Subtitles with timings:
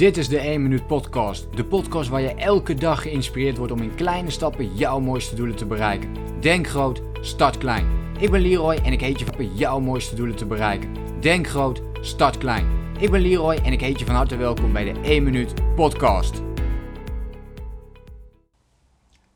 [0.00, 1.56] Dit is de 1 Minuut Podcast.
[1.56, 5.56] De podcast waar je elke dag geïnspireerd wordt om in kleine stappen jouw mooiste doelen
[5.56, 6.40] te bereiken.
[6.40, 7.86] Denk groot, start klein.
[8.18, 11.20] Ik ben Leroy en ik heet je van jouw mooiste doelen te bereiken.
[11.20, 12.66] Denk groot, start klein.
[12.98, 16.42] Ik ben Leroy en ik heet je van harte welkom bij de 1 Minuut Podcast.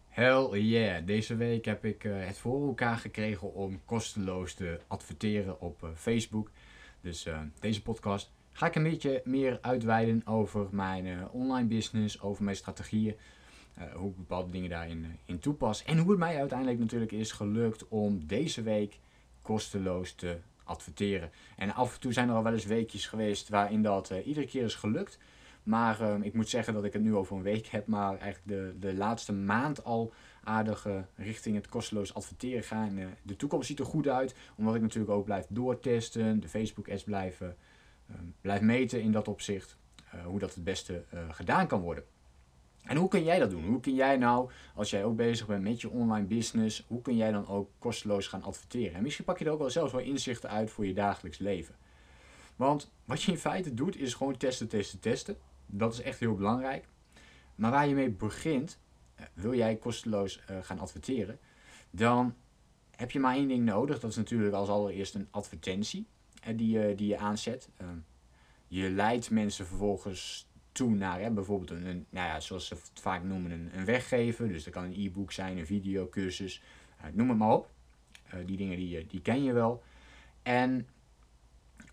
[0.08, 5.60] Hell yeah, deze week heb ik uh, het voor elkaar gekregen om kosteloos te adverteren
[5.60, 6.50] op uh, Facebook.
[7.00, 12.20] Dus uh, deze podcast ga ik een beetje meer uitweiden over mijn uh, online business,
[12.20, 13.14] over mijn strategieën,
[13.78, 17.12] uh, hoe ik bepaalde dingen daarin uh, in toepas en hoe het mij uiteindelijk natuurlijk
[17.12, 18.98] is gelukt om deze week
[19.42, 21.30] kosteloos te adverteren.
[21.56, 24.64] En af en toe zijn er al wel eens weekjes geweest waarin dat iedere keer
[24.64, 25.18] is gelukt.
[25.62, 28.46] Maar ehm, ik moet zeggen dat ik het nu over een week heb, maar eigenlijk
[28.46, 30.12] de, de laatste maand al
[30.44, 30.86] aardig
[31.16, 32.86] richting het kosteloos adverteren ga.
[32.86, 36.90] En de toekomst ziet er goed uit, omdat ik natuurlijk ook blijf doortesten, de Facebook
[36.90, 37.56] ads blijven
[38.40, 39.76] blijf meten in dat opzicht
[40.14, 42.04] uh, hoe dat het beste uh, gedaan kan worden.
[42.82, 43.64] En hoe kun jij dat doen?
[43.64, 47.16] Hoe kun jij nou, als jij ook bezig bent met je online business, hoe kun
[47.16, 48.94] jij dan ook kosteloos gaan adverteren?
[48.94, 51.74] En misschien pak je er ook wel zelfs wel inzichten uit voor je dagelijks leven.
[52.56, 55.36] Want wat je in feite doet, is gewoon testen, testen, testen.
[55.66, 56.88] Dat is echt heel belangrijk.
[57.54, 58.78] Maar waar je mee begint,
[59.20, 61.38] uh, wil jij kosteloos gaan adverteren,
[61.90, 62.34] dan
[62.90, 64.00] heb je maar één ding nodig.
[64.00, 66.06] Dat is natuurlijk als allereerst een advertentie
[66.52, 67.68] die, je, die je aanzet.
[67.76, 67.96] Ehm,
[68.68, 73.00] je leidt mensen vervolgens toe naar hè, bijvoorbeeld een, een, nou ja, zoals ze het
[73.00, 74.48] vaak noemen, een, een weggever.
[74.48, 76.62] Dus dat kan een e-book zijn, een videocursus,
[77.00, 77.72] uh, noem het maar op.
[78.46, 79.82] Die dingen die, die ken je wel.
[80.42, 80.88] En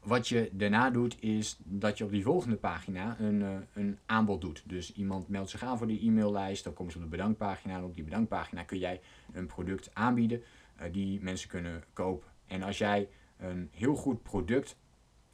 [0.04, 4.64] wat je daarna doet is dat je op die volgende pagina een, een aanbod doet.
[4.66, 7.78] Dus iemand meldt zich aan voor die e-maillijst, dan komen ze op de bedankpagina.
[7.78, 9.02] En op die bedankpagina kun jij
[9.34, 10.44] een product aanbieden
[10.92, 12.30] die mensen kunnen kopen.
[12.48, 13.10] En als jij
[13.42, 14.76] een heel goed product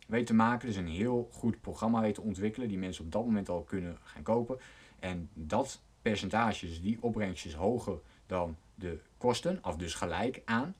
[0.07, 0.67] weet te maken.
[0.67, 2.67] Dus een heel goed programma weet te ontwikkelen.
[2.67, 4.59] Die mensen op dat moment al kunnen gaan kopen.
[4.99, 9.59] En dat percentage, dus die opbrengst is hoger dan de kosten.
[9.63, 10.75] Of dus gelijk aan.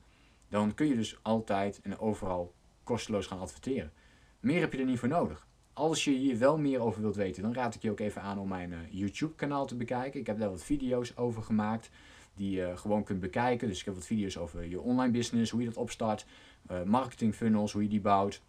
[0.48, 2.54] Dan kun je dus altijd en overal
[2.84, 3.92] kosteloos gaan adverteren.
[4.40, 5.46] Meer heb je er niet voor nodig.
[5.72, 8.38] Als je hier wel meer over wilt weten, dan raad ik je ook even aan
[8.38, 10.20] om mijn uh, YouTube kanaal te bekijken.
[10.20, 11.90] Ik heb daar wat video's over gemaakt
[12.38, 13.68] die je gewoon kunt bekijken.
[13.68, 16.26] Dus ik heb wat video's over je online business, hoe je dat opstart,
[16.70, 18.42] uh, marketing funnels, hoe je die bouwt,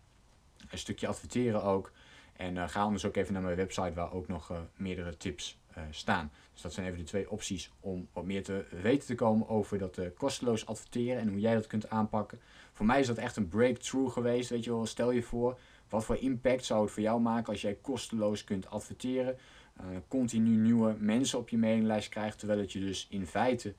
[0.69, 1.91] een stukje adverteren ook.
[2.33, 5.57] En uh, ga anders ook even naar mijn website waar ook nog uh, meerdere tips
[5.89, 6.31] staan.
[6.53, 9.77] Dus dat zijn even de twee opties om wat meer te weten te komen over
[9.77, 12.39] dat kosteloos adverteren en hoe jij dat kunt aanpakken.
[12.73, 14.49] Voor mij is dat echt een breakthrough geweest.
[14.49, 17.61] Weet je wel, stel je voor, wat voor impact zou het voor jou maken als
[17.61, 19.37] jij kosteloos kunt adverteren?
[19.81, 23.73] Uh, continu nieuwe mensen op je mailinglijst krijgt, terwijl het je dus in feite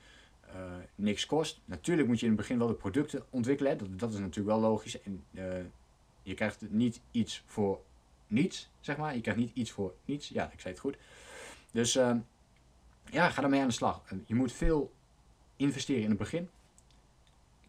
[0.46, 0.54] uh,
[0.94, 1.60] niks kost.
[1.64, 4.70] Natuurlijk moet je in het begin wel de producten ontwikkelen, dat, dat is natuurlijk wel
[4.70, 5.02] logisch.
[5.02, 5.44] En uh,
[6.22, 7.80] je krijgt niet iets voor
[8.26, 9.14] niets, zeg maar.
[9.14, 10.28] Je krijgt niet iets voor niets.
[10.28, 10.96] Ja, ik zei het goed.
[11.72, 11.92] Dus
[13.10, 14.02] ja, ga ermee aan de slag.
[14.26, 14.92] Je moet veel
[15.56, 16.48] investeren in het begin.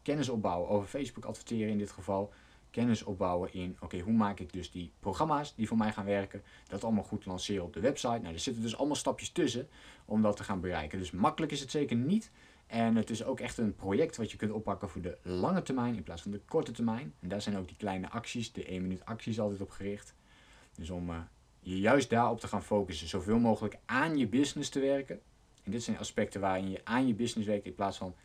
[0.02, 2.34] Kennis opbouwen over Facebook adverteren in dit geval
[2.72, 6.44] kennis opbouwen in, oké, hoe maak ik dus die programma's die voor mij gaan werken,
[6.68, 8.20] dat allemaal goed lanceren op de website.
[8.20, 9.68] Nou, er zitten dus allemaal stapjes tussen
[10.06, 11.00] om dat te gaan bereiken.
[11.00, 12.32] Dus makkelijk is het zeker niet.
[12.68, 15.96] En het is ook echt een project wat je kunt oppakken voor de lange termijn
[15.96, 17.14] in plaats van de korte termijn.
[17.20, 20.16] En daar zijn ook die kleine acties, de 1 minuut acties altijd op gericht.
[20.76, 21.18] Dus om uh,
[21.60, 25.20] je juist daarop te gaan focussen, zoveel mogelijk aan je business te werken.
[25.64, 28.16] En dit zijn aspecten waarin je aan je business werkt in plaats van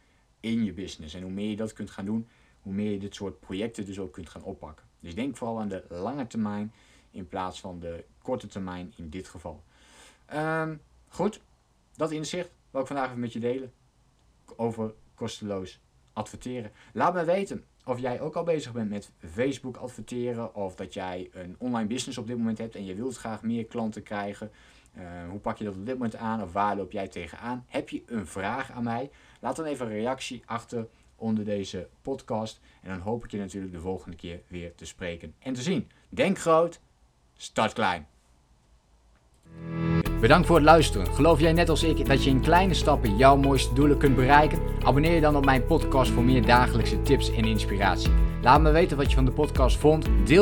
[0.40, 1.14] in je business.
[1.14, 2.28] En hoe meer je dat kunt gaan doen,
[2.66, 4.86] hoe meer je dit soort projecten dus ook kunt gaan oppakken.
[5.00, 6.72] Dus denk vooral aan de lange termijn
[7.10, 9.62] in plaats van de korte termijn in dit geval.
[10.34, 11.40] Um, goed,
[11.96, 13.72] dat inzicht wil ik vandaag even met je delen
[14.56, 15.80] over kosteloos
[16.12, 16.72] adverteren.
[16.92, 21.28] Laat me weten of jij ook al bezig bent met Facebook adverteren of dat jij
[21.32, 24.50] een online business op dit moment hebt en je wilt graag meer klanten krijgen.
[24.98, 27.64] Uh, hoe pak je dat op dit moment aan of waar loop jij tegenaan?
[27.66, 29.10] Heb je een vraag aan mij?
[29.40, 32.60] Laat dan even een reactie achter onder deze podcast.
[32.82, 35.90] En dan hoop ik je natuurlijk de volgende keer weer te spreken en te zien.
[36.08, 36.80] Denk groot,
[37.36, 38.06] start klein.
[40.20, 41.06] Bedankt voor het luisteren.
[41.06, 44.58] Geloof jij net als ik dat je in kleine stappen jouw mooiste doelen kunt bereiken?
[44.82, 48.10] Abonneer je dan op mijn podcast voor meer dagelijkse tips en inspiratie.
[48.42, 50.04] Laat me weten wat je van de podcast vond.
[50.04, 50.34] Deel